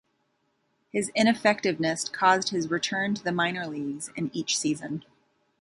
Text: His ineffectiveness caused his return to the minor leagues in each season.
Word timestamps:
His 0.91 1.11
ineffectiveness 1.13 2.09
caused 2.09 2.49
his 2.49 2.71
return 2.71 3.13
to 3.13 3.23
the 3.23 3.31
minor 3.31 3.67
leagues 3.67 4.09
in 4.15 4.31
each 4.35 4.57
season. 4.57 5.03